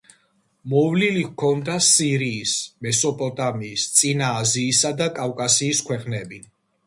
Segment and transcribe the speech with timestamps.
[0.71, 2.53] მოვლილი ჰქონდა სირიის,
[2.87, 6.41] მესოპოტამიის, წინა აზიისა და კავკასიის ქვეყნები.